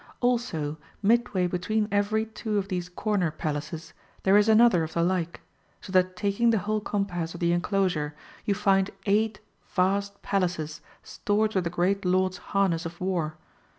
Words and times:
Also 0.19 0.77
midway 1.03 1.45
between 1.45 1.87
every 1.91 2.25
two 2.25 2.57
of 2.57 2.69
these 2.69 2.89
Corner 2.89 3.29
Palaces 3.29 3.93
there 4.23 4.35
is 4.35 4.49
another 4.49 4.81
of 4.81 4.93
the 4.93 5.03
like; 5.03 5.41
so 5.79 5.91
that 5.91 6.15
taking 6.15 6.49
the 6.49 6.57
whole 6.57 6.79
compass 6.81 7.35
of 7.35 7.39
the 7.39 7.51
enclosure 7.51 8.15
you 8.43 8.55
find 8.55 8.89
eiofht 9.05 9.37
vast 9.67 10.19
Palaces 10.23 10.81
stored 11.03 11.53
with 11.53 11.65
the 11.65 11.69
Great 11.69 12.03
Lord's 12.03 12.37
harness 12.37 12.83
of 12.87 12.99
war. 12.99 13.37